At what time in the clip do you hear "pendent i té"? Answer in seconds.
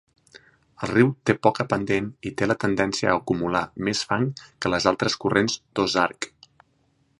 1.73-2.47